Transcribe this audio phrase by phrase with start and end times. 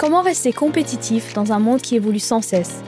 [0.00, 2.82] Comment rester compétitif dans un monde qui évolue sans cesse?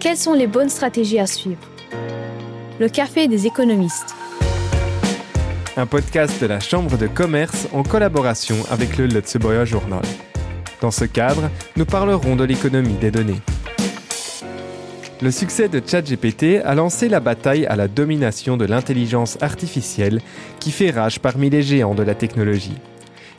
[0.00, 1.60] Quelles sont les bonnes stratégies à suivre?
[2.80, 4.12] Le café des économistes.
[5.76, 10.02] Un podcast de la Chambre de commerce en collaboration avec le Lutzeburger Journal.
[10.80, 13.40] Dans ce cadre, nous parlerons de l'économie des données.
[15.22, 20.20] Le succès de ChatGPT a lancé la bataille à la domination de l'intelligence artificielle
[20.58, 22.74] qui fait rage parmi les géants de la technologie.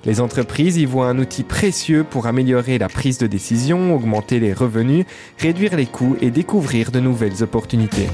[0.08, 4.54] Les entreprises y voient un outil précieux pour améliorer la prise de décision, augmenter les
[4.54, 5.06] revenus,
[5.38, 8.08] réduire les coûts et découvrir de nouvelles opportunités.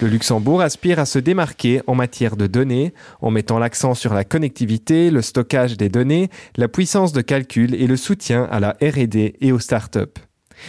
[0.00, 4.24] Le Luxembourg aspire à se démarquer en matière de données, en mettant l'accent sur la
[4.24, 9.36] connectivité, le stockage des données, la puissance de calcul et le soutien à la RD
[9.40, 10.20] et aux startups.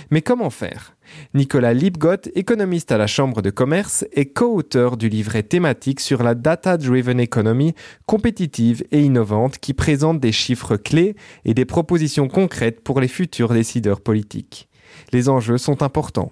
[0.09, 0.95] Mais comment faire?
[1.33, 6.35] Nicolas Lipgott, économiste à la Chambre de commerce, est co-auteur du livret thématique sur la
[6.35, 7.73] Data-Driven Economy
[8.05, 13.53] compétitive et innovante qui présente des chiffres clés et des propositions concrètes pour les futurs
[13.53, 14.69] décideurs politiques.
[15.11, 16.31] Les enjeux sont importants.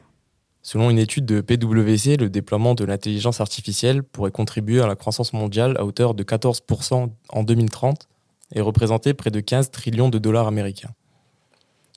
[0.61, 5.33] Selon une étude de PwC, le déploiement de l'intelligence artificielle pourrait contribuer à la croissance
[5.33, 8.07] mondiale à hauteur de 14% en 2030
[8.55, 10.91] et représenter près de 15 trillions de dollars américains.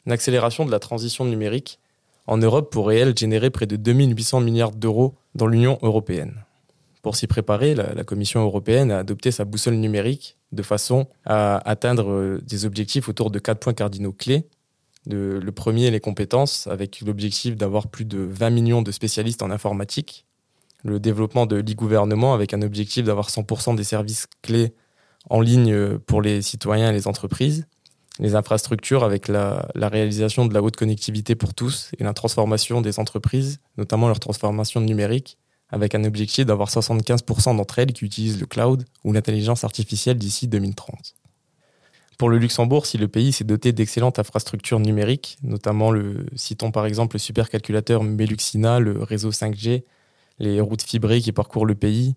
[0.06, 1.78] L'accélération de la transition numérique
[2.26, 6.44] en Europe pourrait, elle, générer près de 2800 milliards d'euros dans l'Union européenne.
[7.02, 12.10] Pour s'y préparer, la, Commission européenne a adopté sa boussole numérique de façon à atteindre
[12.10, 14.46] euh, des objectifs autour de quatre points cardinaux clés
[15.08, 20.24] le premier, les compétences, avec l'objectif d'avoir plus de 20 millions de spécialistes en informatique.
[20.84, 24.72] Le développement de l'e-gouvernement, avec un objectif d'avoir 100% des services clés
[25.30, 27.66] en ligne pour les citoyens et les entreprises.
[28.18, 32.98] Les infrastructures, avec la, réalisation de la haute connectivité pour tous et la transformation des
[32.98, 38.46] entreprises, notamment leur transformation numérique, avec un objectif d'avoir 75% d'entre elles qui utilisent le
[38.46, 41.14] cloud ou l'intelligence artificielle d'ici 2030.
[42.18, 46.86] Pour le Luxembourg, si le pays s'est doté d'excellentes infrastructures numériques, notamment le, citons par
[46.86, 49.82] exemple le supercalculateur Meluxina, le réseau 5G,
[50.38, 52.14] les routes fibrées qui parcourent le pays,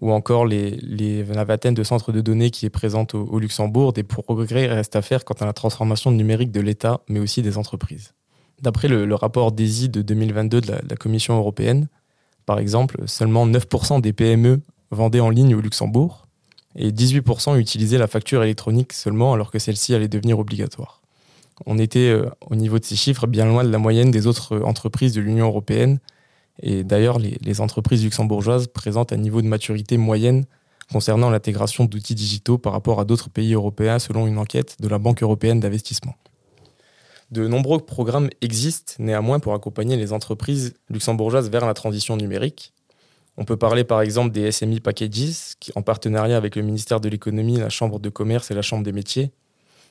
[0.00, 3.92] ou encore les, les, la vingtaine de centres de données qui est présente au, Luxembourg,
[3.92, 7.58] des progrès restent à faire quant à la transformation numérique de l'État, mais aussi des
[7.58, 8.14] entreprises.
[8.62, 11.88] D'après le, rapport DESI de 2022 de la, Commission européenne,
[12.46, 14.60] par exemple, seulement 9% des PME
[14.90, 16.26] vendaient en ligne au Luxembourg,
[16.76, 21.02] et 18% utilisaient la facture électronique seulement alors que celle-ci allait devenir obligatoire.
[21.66, 24.60] On était euh, au niveau de ces chiffres bien loin de la moyenne des autres
[24.62, 25.98] entreprises de l'Union européenne
[26.60, 30.44] et d'ailleurs les, entreprises luxembourgeoises présentent un niveau de maturité moyenne
[30.92, 34.98] concernant l'intégration d'outils digitaux par rapport à d'autres pays européens selon une enquête de la
[34.98, 36.14] Banque européenne d'investissement.
[37.30, 42.72] De nombreux programmes existent néanmoins pour accompagner les entreprises luxembourgeoises vers la transition numérique
[43.40, 47.58] on peut parler par exemple des SMI Packages, en partenariat avec le ministère de l'économie,
[47.58, 49.30] la Chambre de commerce et la Chambre des métiers,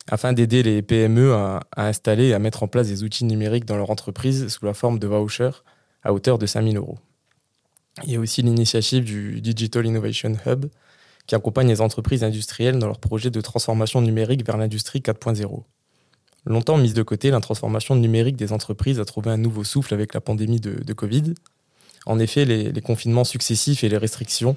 [0.10, 3.78] afin d'aider les PME à, installer et à mettre en place des outils numériques dans
[3.78, 5.64] leur entreprise sous la forme de vouchers
[6.08, 6.98] à hauteur de 5 000 euros.
[8.06, 10.68] Il y a aussi l'initiative du Digital Innovation Hub,
[11.26, 15.64] qui accompagne les entreprises industrielles dans leur projet de transformation numérique vers l'industrie 4.0.
[16.46, 20.14] Longtemps mise de côté, la transformation numérique des entreprises a trouvé un nouveau souffle avec
[20.14, 21.34] la pandémie de, Covid,
[22.06, 24.56] en effet, les, confinements successifs et les restrictions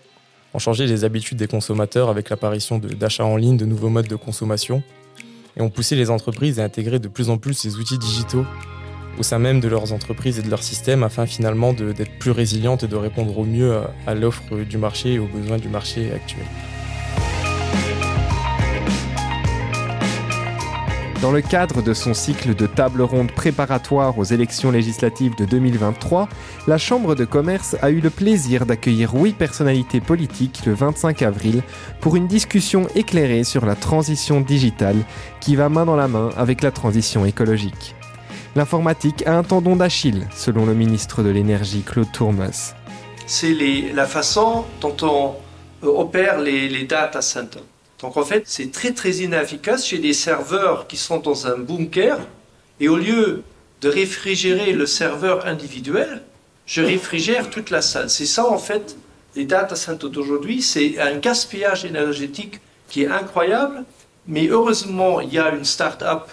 [0.55, 4.15] ont changé les habitudes des consommateurs avec l'apparition d'achats en ligne, de nouveaux modes de
[4.15, 4.85] consommation,
[5.57, 8.47] et ont poussé les entreprises à intégrer de plus en plus ces outils digitaux
[9.21, 12.85] au sein même de leurs entreprises et de leurs systèmes afin finalement d'être plus résilientes
[12.85, 16.47] et de répondre au mieux à, l'offre du marché et aux besoins du marché actuel.
[21.21, 26.27] Dans le cadre de son cycle de table ronde préparatoire aux élections législatives de 2023,
[26.67, 31.63] la Chambre de commerce a eu le plaisir d'accueillir huit personnalités politiques le 25 avril
[32.01, 34.97] pour une discussion éclairée sur la transition digitale
[35.41, 37.95] qui va main dans la main avec la transition écologique.
[38.57, 42.75] L'informatique a un tendon d'Achille, selon le ministre de l'Énergie Claude Tourmas.
[43.27, 43.55] C'est
[43.95, 45.37] la façon dont on
[45.87, 47.63] opère les, les data centers.
[48.01, 52.19] Donc en fait, c'est très très inefficace chez des serveurs qui sont dans un bunker
[52.81, 53.45] et au lieu
[53.83, 56.23] de réfrigérer le serveur individuel,
[56.67, 58.11] je réfrigère toute la salle.
[58.11, 58.97] C'est ça en fait
[59.37, 63.85] les data centers d'aujourd'hui, c'est un gaspillage énergétique qui est incroyable,
[64.27, 66.29] mais heureusement, il y a une start-up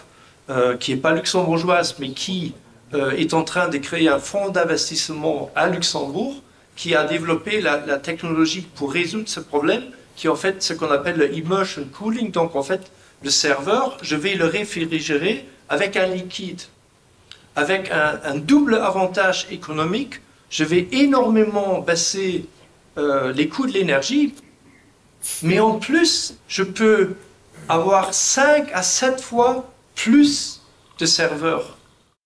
[0.50, 2.54] euh, qui n'est pas luxembourgeoise, mais qui
[2.94, 6.36] euh, est en train de créer un fonds d'investissement à Luxembourg
[6.76, 9.84] qui a développé la, technologie pour résoudre ce problème
[10.16, 12.32] qui est en fait ce qu'on appelle le immersion cooling.
[12.32, 12.92] Donc en fait,
[13.24, 16.62] le serveur, je vais le réfrigérer avec un liquide.
[17.56, 22.46] Avec un, un double avantage économique, je vais énormément baisser
[22.98, 24.34] euh, les coûts de l'énergie,
[25.44, 27.16] mais en plus, je peux
[27.70, 30.62] avoir 5 à 7 fois plus
[31.00, 31.78] de serveurs.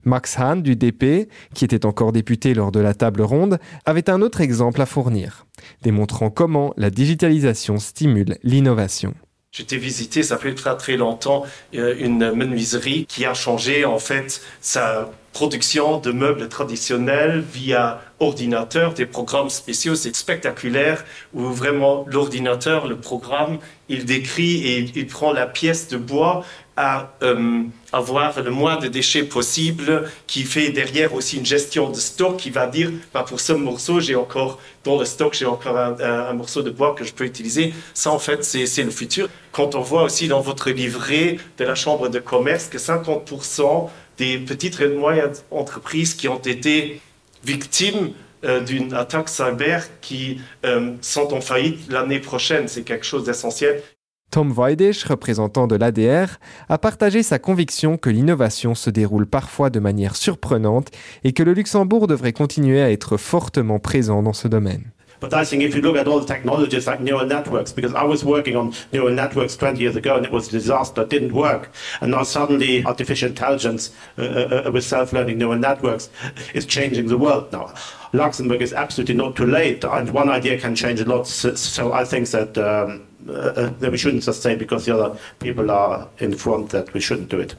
[0.03, 4.21] Max Hahn du DP, qui était encore député lors de la table ronde, avait un
[4.21, 5.45] autre exemple à fournir,
[5.81, 9.13] démontrant comment la digitalisation stimule l'innovation.
[9.51, 11.43] J'étais visité, ça fait très très longtemps,
[11.75, 18.93] euh, une menuiserie qui a changé en fait sa production de meubles traditionnels via ordinateur,
[18.93, 23.57] des programmes spéciaux, c'est spectaculaire, où vraiment l'ordinateur, le programme,
[23.89, 26.43] il décrit et il prend la pièce de bois
[26.77, 31.95] à euh, avoir le moins de déchets possible, qui fait derrière aussi une gestion de
[31.95, 35.77] stock, qui va dire, bah, pour ce morceau, j'ai encore, dans le stock, j'ai encore
[35.77, 37.73] un, un, morceau de bois que je peux utiliser.
[37.93, 39.29] Ça, en fait, c'est le futur.
[39.51, 43.89] Quand on voit aussi dans votre livret de la Chambre de commerce que 50%
[44.21, 47.01] des petites et moyennes entreprises qui ont été
[47.43, 48.11] victimes
[48.43, 52.67] euh, d'une attaque cyber qui euh, sont en faillite l'année prochaine.
[52.67, 53.81] C'est quelque chose d'essentiel.
[54.29, 56.39] Tom Weidisch, représentant de l'ADR,
[56.69, 60.89] a partagé sa conviction que l'innovation se déroule parfois de manière surprenante
[61.23, 64.91] et que le Luxembourg devrait continuer à être fortement présent dans ce domaine.
[65.21, 68.03] But I think if you look at all the technologies like neural networks, because I
[68.03, 71.33] was working on neural networks 20 years ago and it was a disaster, it didn't
[71.33, 71.69] work.
[72.01, 76.09] And now suddenly artificial intelligence uh, uh, uh with self-learning neural networks
[76.55, 77.71] is changing the world now.
[78.13, 81.27] Luxembourg is absolutely not too late and one idea can change a lot.
[81.27, 85.19] So, I think that, um, uh, uh, that we shouldn't just say because the other
[85.39, 87.55] people are in front that we shouldn't do it.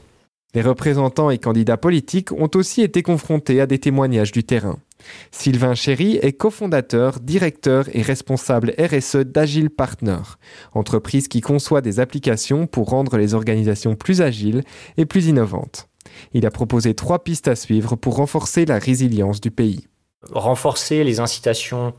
[0.55, 4.79] Les représentants et candidats politiques ont aussi été confrontés à des témoignages du terrain.
[5.31, 10.19] Sylvain Chéry est cofondateur, directeur et responsable RSE d'Agile Partner,
[10.73, 14.63] entreprise qui conçoit des applications pour rendre les organisations plus agiles
[14.97, 15.89] et plus innovantes.
[16.33, 19.87] Il a proposé trois pistes à suivre pour renforcer la résilience du pays.
[20.31, 21.95] Renforcer les incitations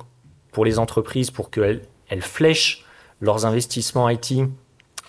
[0.52, 1.82] pour les entreprises pour qu'elles
[2.22, 2.86] flèchent
[3.20, 4.34] leurs investissements IT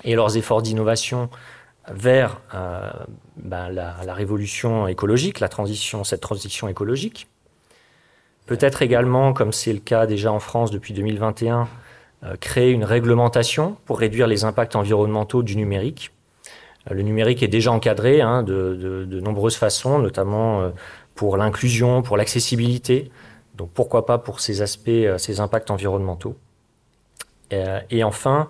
[0.05, 1.29] et leurs efforts d'innovation
[1.93, 2.91] vers euh,
[3.37, 7.29] ben, la, la, révolution écologique, la transition, cette transition écologique.
[8.47, 11.67] Peut-être également, comme c'est le cas déjà en France depuis 2021,
[12.25, 16.11] euh, créer une réglementation pour réduire les impacts environnementaux du numérique.
[16.91, 20.71] Euh, le numérique est déjà encadré hein, de, de, de, nombreuses façons, notamment euh,
[21.15, 23.11] pour l'inclusion, pour l'accessibilité.
[23.57, 26.37] Donc pourquoi pas pour ces aspects, ces impacts environnementaux.
[27.91, 28.49] Et enfin,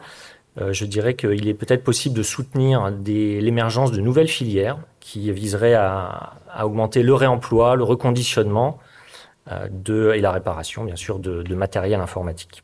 [0.56, 6.32] je dirais qu'il est peut-être possible de soutenir l'émergence de nouvelles filières qui viseraient à,
[6.50, 8.78] à augmenter le réemploi, le reconditionnement,
[9.70, 12.62] de, et la réparation, bien sûr, de, de matériel informatique.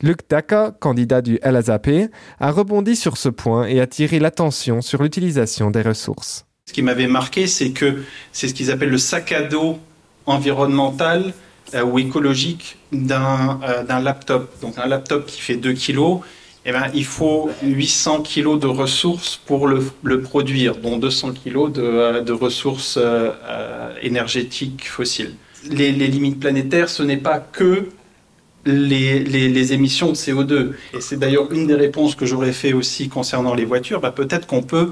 [0.00, 1.88] Luc Daka, candidat du LAZAP,
[2.38, 6.46] a rebondi sur ce point et a tiré l'attention sur l'utilisation des ressources.
[6.66, 9.78] Ce qui m'avait marqué, c'est que c'est ce qu'ils appellent le sac à dos
[10.26, 11.32] environnemental
[11.74, 14.60] euh, ou écologique d'un euh, laptop.
[14.60, 16.20] Donc un laptop qui fait 2 kg,
[16.64, 21.72] eh ben, il faut 800 kg de ressources pour le, le produire, dont 200 kg
[21.72, 25.34] de, euh, de ressources euh, énergétiques fossiles
[25.64, 27.88] les, limites planétaires, ce n'est pas que
[28.64, 30.72] les, émissions de CO2.
[30.94, 34.00] Et c'est d'ailleurs une des réponses que j'aurais fait aussi concernant les voitures.
[34.00, 34.90] Bah, Peut-être qu'on peut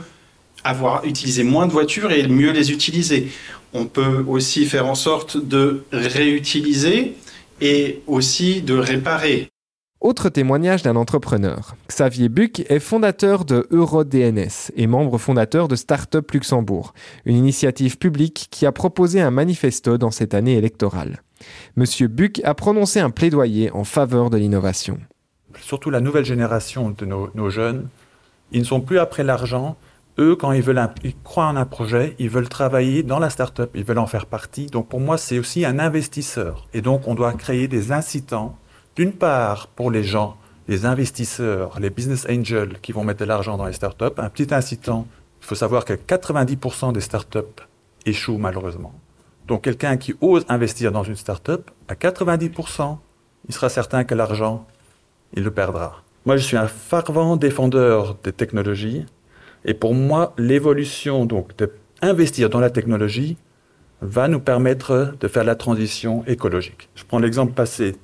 [0.64, 3.28] avoir utilisé moins de voitures et mieux les utiliser.
[3.72, 7.14] On peut aussi faire en sorte de réutiliser
[7.60, 9.48] et aussi de réparer.
[10.02, 11.74] Autre témoignage d'un entrepreneur.
[11.88, 16.92] Xavier Buc est fondateur de EuroDNS et membre fondateur de Startup Luxembourg,
[17.24, 21.22] une initiative publique qui a proposé un manifesto dans cette année électorale.
[21.76, 24.98] Monsieur Buc a prononcé un plaidoyer en faveur de l'innovation.
[25.62, 27.88] Surtout la nouvelle génération de nos, jeunes,
[28.52, 29.76] ils ne sont plus après l'argent.
[30.18, 33.70] Eux, quand ils, veulent ils croient en un projet, ils veulent travailler dans la startup,
[33.74, 34.66] ils veulent en faire partie.
[34.66, 36.68] Donc pour moi, c'est aussi un investisseur.
[36.74, 38.58] Et donc on doit créer des incitants
[38.96, 40.36] d'une part, pour les gens,
[40.68, 44.52] les investisseurs, les business angels qui vont mettre de l'argent dans les startups, un petit
[44.54, 45.06] incitant.
[45.42, 47.62] Il faut savoir que 90% des startups
[48.04, 48.94] échouent malheureusement.
[49.46, 52.98] Donc quelqu'un qui ose investir dans une startup, à 90%,
[53.48, 54.66] il sera certain que l'argent,
[55.34, 56.02] il le perdra.
[56.24, 59.06] Moi, je suis un fervent défendeur des technologies.
[59.64, 61.52] Et pour moi, l'évolution, donc,
[62.02, 63.36] d'investir dans la technologie,
[64.00, 66.88] va nous permettre de faire la transition écologique.
[66.96, 67.96] Je prends l'exemple passé.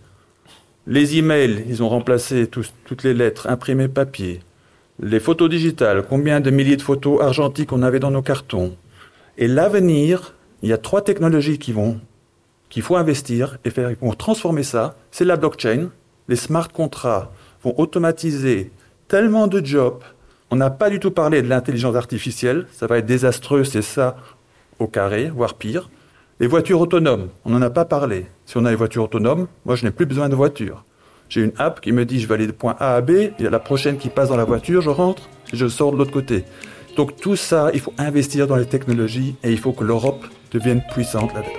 [0.89, 4.41] Les emails, ils ont remplacé toutes les lettres imprimées papier.
[5.01, 8.77] Les photos digitales, combien de milliers de photos argentiques on avait dans nos cartons.
[9.39, 12.01] Et l'avenir, il y a trois technologies qui vont,
[12.69, 14.97] qu'il faut investir et faire, transformer ça.
[15.13, 15.91] C'est la blockchain.
[16.27, 17.31] Les smart contrats
[17.63, 18.73] vont automatiser
[19.07, 20.03] tellement de jobs.
[20.51, 22.67] On n'a pas du tout parlé de l'intelligence artificielle.
[22.73, 24.17] Ça va être désastreux, c'est ça
[24.81, 25.91] au carré, voire pire.
[26.41, 28.27] Les voitures autonomes, on n'en a pas parlé.
[28.47, 30.83] Si on a les voitures autonomes, moi je n'ai plus besoin de voiture.
[31.29, 33.45] J'ai une app qui me dit je vais aller de point A à B, il
[33.45, 35.99] y a la prochaine qui passe dans la voiture, je rentre et je sors de
[35.99, 36.45] l'autre côté.
[36.97, 40.83] Donc tout ça, il faut investir dans les technologies et il faut que l'Europe devienne
[40.93, 41.53] puissante là-dedans.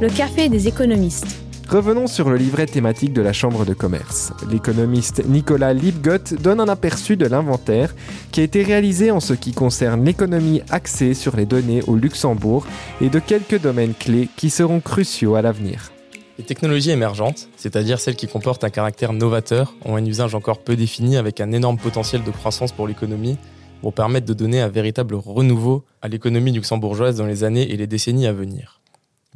[0.00, 1.47] Le café des économistes.
[1.68, 4.32] Revenons sur le livret thématique de la Chambre de commerce.
[4.50, 7.94] L'économiste Nicolas Liebgott donne un aperçu de l'inventaire
[8.32, 12.66] qui a été réalisé en ce qui concerne l'économie axée sur les données au Luxembourg
[13.02, 15.92] et de quelques domaines clés qui seront cruciaux à l'avenir.
[16.38, 20.74] Les technologies émergentes, c'est-à-dire celles qui comportent un caractère novateur, ont un usage encore peu
[20.74, 23.36] défini avec un énorme potentiel de croissance pour l'économie,
[23.82, 27.86] vont permettre de donner un véritable renouveau à l'économie luxembourgeoise dans les années et les
[27.86, 28.77] décennies à venir.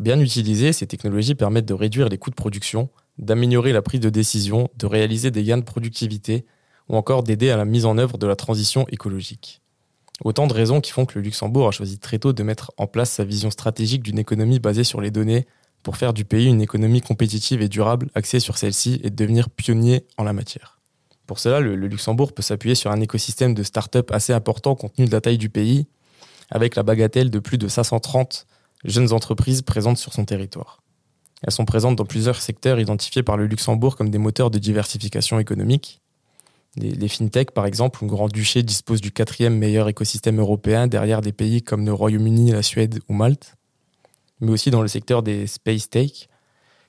[0.02, 4.10] Bien utilisées, ces technologies permettent de réduire les coûts de production, d'améliorer la prise de
[4.10, 6.44] décision, de réaliser des gains de productivité
[6.88, 9.60] ou encore d'aider à la mise en œuvre de la transition écologique.
[10.24, 12.88] Autant de raisons qui font que le Luxembourg a choisi très tôt de mettre en
[12.88, 15.46] place sa vision stratégique d'une économie basée sur les données,
[15.84, 20.04] pour faire du pays une économie compétitive et durable axée sur celle-ci et devenir pionnier
[20.16, 20.80] en la matière.
[21.28, 25.06] Pour cela, le, Luxembourg peut s'appuyer sur un écosystème de start-up assez important compte tenu
[25.06, 25.86] de la taille du pays,
[26.50, 28.48] avec la bagatelle de plus de 530
[28.84, 30.82] jeunes entreprises présentes sur son territoire.
[31.42, 35.38] Elles sont présentes dans plusieurs secteurs identifiés par le Luxembourg comme des moteurs de diversification
[35.38, 36.00] économique.
[36.76, 41.32] Les, les fintech, par exemple, le Grand-Duché dispose du quatrième meilleur écosystème européen derrière des
[41.32, 43.56] pays comme le Royaume-Uni, la Suède ou Malte
[44.42, 46.28] mais aussi dans le secteur des space tech,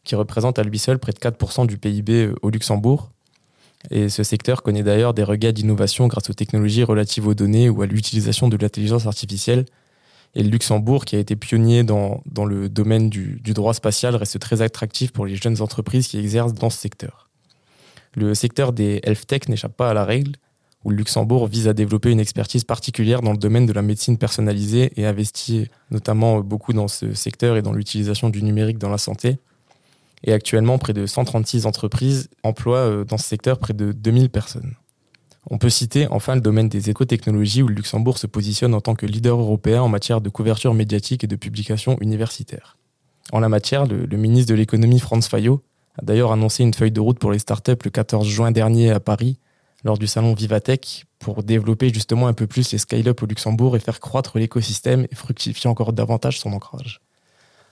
[0.03, 3.12] qui représente à lui seul près de 4% du PIB euh, au Luxembourg.
[3.91, 7.81] Et ce secteur connaît d'ailleurs des regains d'innovation grâce aux technologies relatives aux données ou
[7.81, 9.65] à l'utilisation de l'intelligence artificielle.
[10.36, 14.16] Et le Luxembourg, qui a été pionnier dans, dans le domaine du, du, droit spatial,
[14.16, 17.30] reste très attractif pour les jeunes entreprises qui exercent dans ce secteur.
[18.16, 20.34] Le secteur des health tech n'échappe pas à la règle
[20.84, 24.18] où le Luxembourg vise à développer une expertise particulière dans le domaine de la médecine
[24.18, 28.98] personnalisée et investit notamment beaucoup dans ce secteur et dans l'utilisation du numérique dans la
[28.98, 29.38] santé.
[30.24, 34.74] Et actuellement, près de 136 entreprises emploient euh, dans ce secteur près de 2000 personnes.
[35.50, 38.95] On peut citer enfin le domaine des écotechnologies où le Luxembourg se positionne en tant
[38.95, 42.77] que leader européen en matière de couverture médiatique et de publication universitaire.
[43.31, 45.62] En la matière, le, ministre de l'économie Franz Fayot
[45.97, 49.00] a d'ailleurs annoncé une feuille de route pour les startups le 14 juin dernier à
[49.00, 49.38] Paris
[49.83, 53.79] lors du salon Vivatech pour développer justement un peu plus les scale-up au Luxembourg et
[53.79, 57.01] faire croître l'écosystème et fructifier encore davantage son ancrage.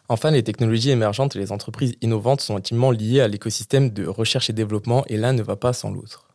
[0.10, 4.50] Enfin, les technologies émergentes et les entreprises innovantes sont intimement liées à l'écosystème de recherche
[4.50, 6.31] et développement et l'un ne va pas sans l'autre.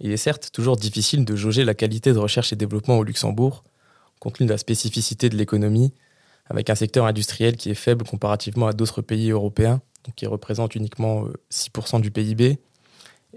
[0.00, 3.64] Il est certes toujours difficile de jauger la qualité de recherche et développement au Luxembourg,
[4.20, 5.92] compte tenu de la spécificité de l'économie,
[6.46, 9.80] avec un secteur industriel qui est faible comparativement à d'autres pays européens,
[10.16, 12.58] qui représente uniquement 6% euh, du PIB,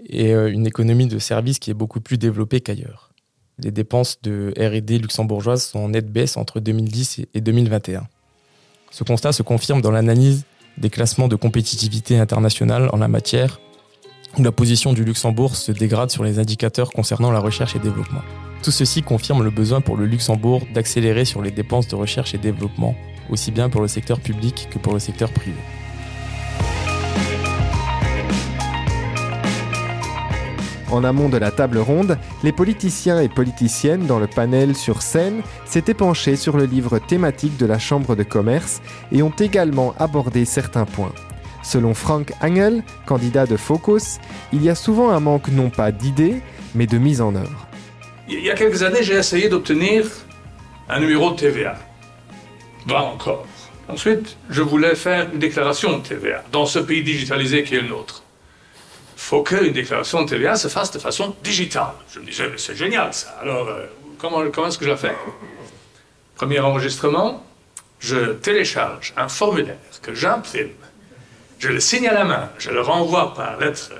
[0.06, 3.10] et euh, une économie de services qui est beaucoup plus développée qu'ailleurs.
[3.58, 8.06] Les dépenses de RD luxembourgeoises sont en nette baisse entre 2010 et 2021.
[8.90, 10.44] Ce constat se confirme dans l'analyse
[10.76, 13.60] des classements de compétitivité internationale en la matière,
[14.44, 18.22] la position du Luxembourg se dégrade sur les indicateurs concernant la recherche et développement.
[18.62, 22.38] Tout ceci confirme le besoin pour le Luxembourg d'accélérer sur les dépenses de recherche et
[22.38, 22.94] développement,
[23.30, 25.56] aussi bien pour le secteur public que pour le secteur privé.
[30.90, 35.42] En amont de la table ronde, les politiciens et politiciennes dans le panel sur scène
[35.66, 38.80] s'étaient penchés sur le livre thématique de la Chambre de commerce
[39.12, 41.12] et ont également abordé certains points.
[41.68, 44.18] Selon Frank Angel, candidat de Focus,
[44.54, 46.40] il y a souvent un manque non pas d'idées,
[46.74, 47.66] mais de mise en œuvre.
[48.26, 50.06] Il y a quelques années, j'ai essayé d'obtenir
[50.88, 51.76] un numéro de TVA.
[52.86, 53.46] Va encore.
[53.86, 57.88] Ensuite, je voulais faire une déclaration de TVA dans ce pays digitalisé qui est le
[57.88, 58.22] nôtre
[59.28, 61.92] faut qu'une déclaration de TVA se fasse de façon digitale.
[62.10, 63.36] Je me disais, c'est génial ça.
[63.42, 63.84] Alors, euh,
[64.16, 65.14] comment, comment est-ce que je la fais?
[66.36, 67.44] Premier enregistrement,
[67.98, 70.70] je télécharge un formulaire que j'imprime,
[71.58, 73.92] je le signe à la main, je le renvoie par lettre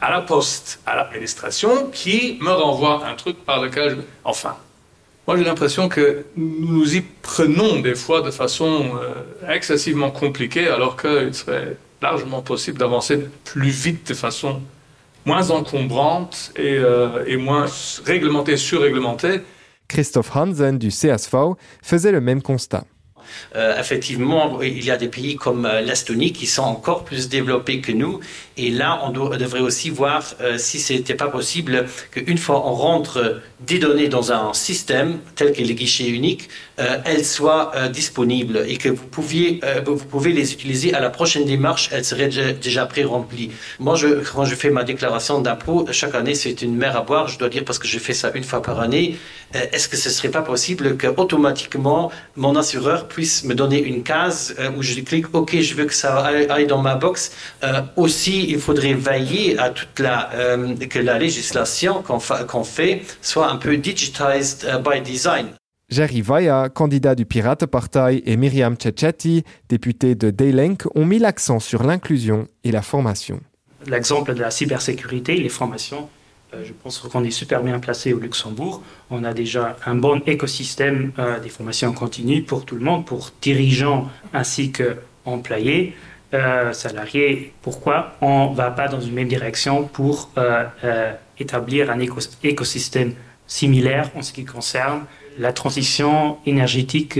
[0.00, 3.96] à la poste, à l'administration, qui me renvoie un truc par lequel je...
[4.24, 4.56] Enfin,
[5.26, 10.68] moi j'ai l'impression que nous nous y prenons des fois de façon euh, excessivement compliquée,
[10.68, 14.60] alors qu'il serait largement possible d'avancer plus vite de façon
[15.24, 17.66] moins encombrante et, euh, et moins
[18.04, 19.42] réglementée, surréglementée.
[19.88, 22.84] Christophe Hansen du CSV faisait le même constat.
[23.56, 27.80] Euh, effectivement, il y a des pays comme euh, l'Estonie qui sont encore plus développés
[27.80, 28.20] que nous.
[28.56, 32.74] Et là, on, devrait aussi voir euh, si ce n'était pas possible qu'une fois on
[32.74, 36.48] rentre des données dans un système tel que le guichet unique,
[36.78, 41.44] euh, elles soient disponibles et que vous, pouviez, vous pouvez les utiliser à la prochaine
[41.44, 43.50] démarche, elles seraient déjà, déjà pré-remplies.
[43.78, 43.96] Moi,
[44.32, 47.48] quand je fais ma déclaration d'impôt, chaque année, c'est une mer à boire, je dois
[47.48, 49.16] dire, parce que je fais ça une fois par année.
[49.52, 54.54] Est-ce que ce serait pas possible que automatiquement mon assureur puisse me donner une case
[54.58, 57.32] euh, où je clique OK, je veux que ça aille dans ma box.
[57.62, 60.30] Euh, aussi, il faudrait veiller à toute la
[60.88, 65.48] que la législation qu'on fait soit un peu digitized by design.
[65.90, 71.58] Jerry Vaya, candidat du Pirate Party, et Myriam Cecchetti, députée de Daylenk, ont mis l'accent
[71.58, 73.40] sur l'inclusion et la formation.
[73.86, 76.19] L'exemple de la cybersécurité, les formations, euh,
[76.64, 78.82] je pense qu'on est super bien placé au Luxembourg.
[79.10, 83.30] On a déjà un bon écosystème euh, des formations continues pour tout le monde, pour
[83.40, 85.94] dirigeants ainsi qu'employés,
[86.34, 87.52] euh, salariés.
[87.62, 90.30] Pourquoi on ne va pas dans une même direction pour
[91.38, 92.00] établir un
[92.42, 93.14] écosystème
[93.46, 95.04] similaire en ce qui concerne
[95.38, 97.18] la transition énergétique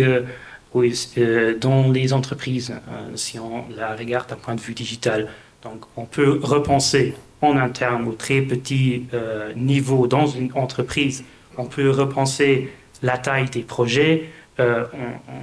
[0.75, 2.73] dans les entreprises,
[3.17, 5.29] si on la regarde d'un point de vue digital.
[5.63, 11.25] Donc on peut repenser en interne au très petit euh, niveau dans une entreprise.
[11.57, 12.71] On peut repenser
[13.03, 14.29] la taille des projets.
[14.59, 14.85] Euh,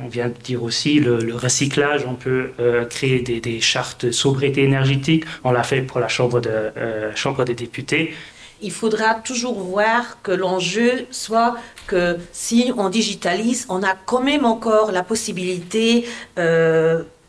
[0.03, 2.05] on, vient de dire aussi le, recyclage.
[2.07, 5.25] On peut euh, créer des, chartes de sobriété énergétique.
[5.43, 8.13] On l'a fait pour la Chambre des députés.
[8.61, 14.45] Il faudra toujours voir que l'enjeu soit que si on digitalise, on a quand même
[14.45, 16.05] encore la possibilité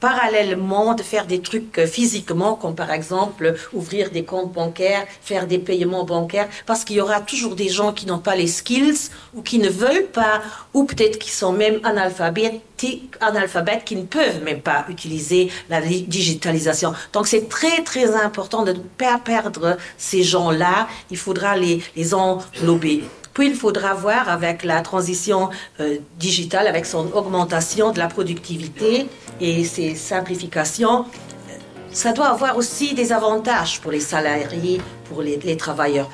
[0.01, 5.47] parallèlement de faire des trucs euh, physiquement, comme par exemple ouvrir des comptes bancaires, faire
[5.47, 9.11] des paiements bancaires, parce qu'il y aura toujours des gens qui n'ont pas les skills
[9.35, 10.41] ou qui ne veulent pas,
[10.75, 16.93] ou peut-être qui sont même analphabètes qui ne peuvent même pas utiliser la digitalisation.
[17.13, 20.89] Donc c'est très très important de ne pas perdre ces gens-là.
[21.11, 23.03] Il faudra les, les englober.
[23.41, 29.07] Il faudra voir avec la transition euh, digitale, avec son augmentation de la productivité
[29.41, 31.53] et ses simplifications, euh,
[31.93, 36.11] ça doit avoir aussi des avantages pour les salariés, pour les, les travailleurs.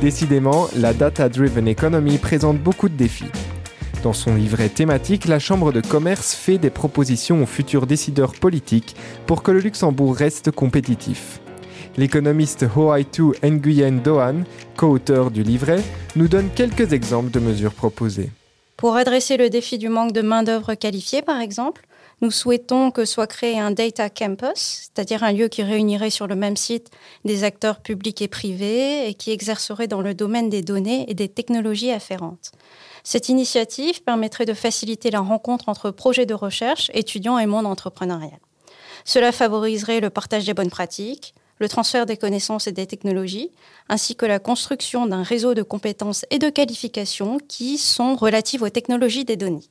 [0.00, 3.30] Décidément, la data-driven economy présente beaucoup de défis.
[4.04, 8.94] Dans son livret thématique, la Chambre de commerce fait des propositions aux futurs décideurs politiques
[9.26, 11.40] pour que le Luxembourg reste compétitif.
[12.00, 15.82] L'économiste Hoaitu Nguyen Dohan, co-auteur du livret,
[16.16, 18.30] nous donne quelques exemples de mesures proposées.
[18.78, 21.86] Pour adresser le défi du manque de main-d'œuvre qualifiée, par exemple,
[22.22, 24.54] nous souhaitons que soit créé un data campus,
[24.94, 26.88] c'est-à-dire un lieu qui réunirait sur le même site
[27.26, 31.28] des acteurs publics et privés et qui exercerait dans le domaine des données et des
[31.28, 32.52] technologies afférentes.
[33.04, 38.40] Cette initiative permettrait de faciliter la rencontre entre projets de recherche, étudiants et monde entrepreneurial.
[39.04, 43.50] Cela favoriserait le partage des bonnes pratiques, le transfert des connaissances et des technologies,
[43.88, 48.70] ainsi que la construction d'un réseau de compétences et de qualifications qui sont relatives aux
[48.70, 49.68] technologies des données.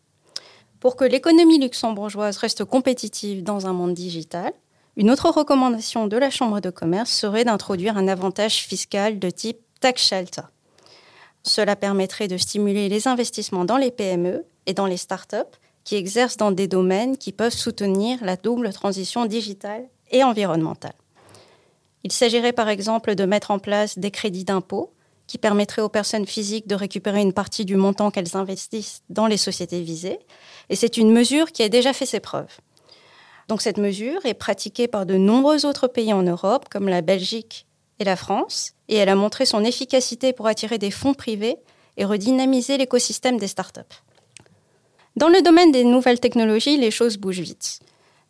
[0.80, 4.54] Pour que l'économie luxembourgeoise reste compétitive dans un monde digital,
[4.95, 9.60] une autre recommandation de la Chambre de commerce serait d'introduire un avantage fiscal de type
[9.82, 10.43] tax shelter.
[11.43, 15.38] Cela permettrait de stimuler les investissements dans les PME et dans les startups
[15.84, 20.93] qui exercent dans des domaines qui peuvent soutenir la double transition digitale et environnementale.
[22.03, 24.93] Il s'agirait par exemple de mettre en place des crédits d'impôt
[25.27, 29.38] qui permettraient aux personnes physiques de récupérer une partie du montant qu'elles investissent dans les
[29.38, 30.19] sociétés visées.
[30.69, 32.57] Et c'est une mesure qui a déjà fait ses preuves.
[33.47, 37.67] Donc cette mesure est pratiquée par de nombreux autres pays en Europe, comme la Belgique
[37.99, 41.57] et la France, et elle a montré son efficacité pour attirer des fonds privés
[41.97, 43.81] et redynamiser l'écosystème des startups.
[45.15, 47.81] Dans le domaine des nouvelles technologies, les choses bougent vite.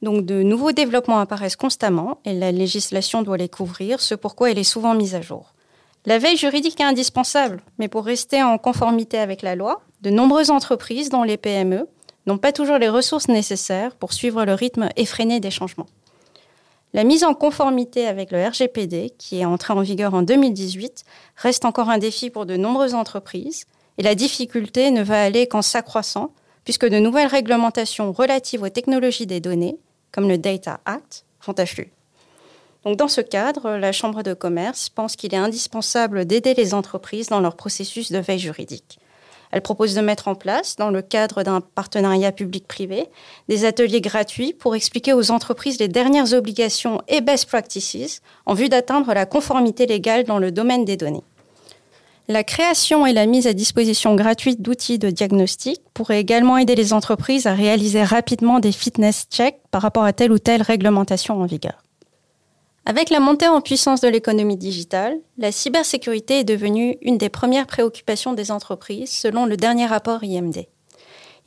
[0.02, 4.60] Donc de nouveaux développements apparaissent constamment et la législation doit les couvrir, ce pourquoi elle
[4.60, 5.54] est souvent mise à jour.
[6.06, 10.50] La veille juridique est indispensable, mais pour rester en conformité avec la loi, de nombreuses
[10.50, 11.88] entreprises, dont les PME,
[12.26, 15.88] n'ont pas toujours les ressources nécessaires pour suivre le rythme effréné des changements.
[16.94, 21.04] La mise en conformité avec le RGPD, qui est entré en vigueur en 2018,
[21.36, 23.66] reste encore un défi pour de nombreuses entreprises,
[23.98, 26.32] et la difficulté ne va aller qu'en s'accroissant,
[26.64, 29.78] puisque de nouvelles réglementations relatives aux technologies des données
[30.12, 31.92] comme le Data Act, font afflux.
[32.86, 37.28] Donc dans ce cadre, la Chambre de commerce pense qu'il est indispensable d'aider les entreprises
[37.28, 39.00] dans leur processus de veille juridique.
[39.52, 43.08] Elle propose de mettre en place, dans le cadre d'un partenariat public-privé,
[43.48, 48.70] des ateliers gratuits pour expliquer aux entreprises les dernières obligations et best practices en vue
[48.70, 51.24] d'atteindre la conformité légale dans le domaine des données.
[52.32, 56.94] La création et la mise à disposition gratuite d'outils de diagnostic pourraient également aider les
[56.94, 61.48] entreprises à réaliser rapidement des fitness checks par rapport à telle ou telle réglementation en
[61.48, 61.82] vigueur.
[62.86, 67.66] Avec la montée en puissance de l'économie digitale, la cybersécurité est devenue une des premières
[67.66, 70.68] préoccupations des entreprises selon le dernier rapport IMD.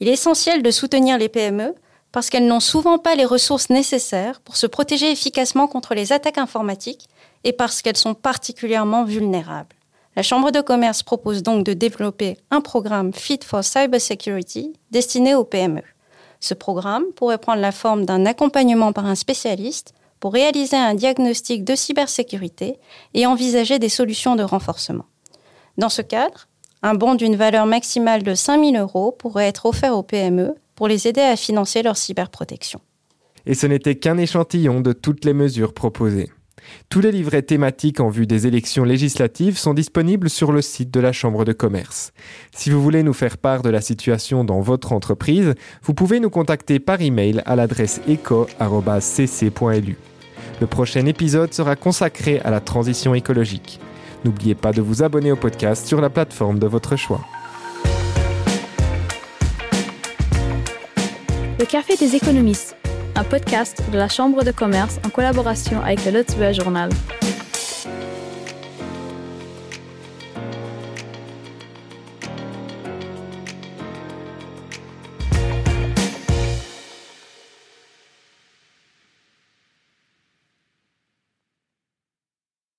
[0.01, 1.77] Il est essentiel de soutenir les PME
[2.11, 6.39] parce qu'elles n'ont souvent pas les ressources nécessaires pour se protéger efficacement contre les attaques
[6.39, 7.07] informatiques
[7.45, 9.77] et parce qu'elles sont particulièrement vulnérables.
[10.15, 15.45] La Chambre de commerce propose donc de développer un programme Fit for Cybersecurity destiné aux
[15.45, 15.83] PME.
[16.39, 21.65] Ce programme pourrait prendre la forme d'un accompagnement par un spécialiste pour réaliser un diagnostic
[21.65, 22.79] de cybersécurité
[23.15, 25.07] et envisager des solutions de renforcement.
[25.79, 26.47] Dans ce cadre,
[26.83, 30.89] un bon d'une valeur maximale de 5 000 euros pourrait être offert aux PME pour
[30.89, 32.81] les aider à financer leur cyberprotection.
[33.47, 36.29] Et ce n'était qu'un échantillon de toutes les mesures proposées.
[36.89, 41.01] Tous les livrets thématiques en vue des élections législatives sont disponibles sur le site de
[41.01, 42.13] la Chambre de commerce.
[42.55, 46.31] Si vous voulez nous faire part de la situation dans votre entreprise, vous pouvez nous
[46.31, 49.97] contacter par email à l'adresse eco.cc.lu.
[50.61, 53.81] Le prochain épisode sera consacré à la transition écologique.
[54.25, 57.21] N'oubliez pas de vous abonner au podcast sur la plateforme de votre choix.
[61.59, 62.77] Le Café des économistes,
[63.25, 66.91] podcast de la Chambre de commerce en collaboration avec le Lutzberg Journal.